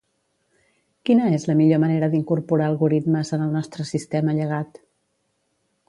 Quina 1.09 1.27
és 1.39 1.45
la 1.49 1.55
millor 1.59 1.83
manera 1.85 2.09
d'incorporar 2.15 2.71
algoritmes 2.71 3.33
en 3.39 3.47
el 3.49 3.55
nostre 3.59 3.89
sistema 3.95 4.39
llegat? 4.41 4.85